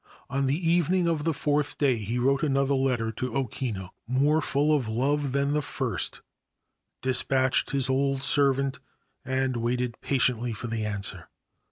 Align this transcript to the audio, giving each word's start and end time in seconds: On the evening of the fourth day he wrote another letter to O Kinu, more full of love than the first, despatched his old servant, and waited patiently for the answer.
On 0.31 0.47
the 0.47 0.67
evening 0.67 1.07
of 1.07 1.25
the 1.25 1.31
fourth 1.33 1.77
day 1.77 1.95
he 1.97 2.17
wrote 2.17 2.41
another 2.41 2.73
letter 2.73 3.11
to 3.11 3.35
O 3.35 3.45
Kinu, 3.45 3.89
more 4.07 4.41
full 4.41 4.75
of 4.75 4.87
love 4.87 5.31
than 5.31 5.53
the 5.53 5.61
first, 5.61 6.21
despatched 7.03 7.69
his 7.69 7.87
old 7.87 8.23
servant, 8.23 8.79
and 9.23 9.57
waited 9.57 9.93
patiently 10.01 10.53
for 10.53 10.65
the 10.65 10.87
answer. 10.87 11.29